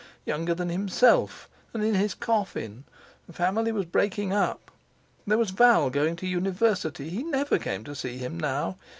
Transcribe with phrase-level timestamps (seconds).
[0.25, 2.85] Younger than himself, and in his coffin!
[3.27, 4.71] The family was breaking up.
[5.27, 8.77] There was Val going to the university; he never came to see him now.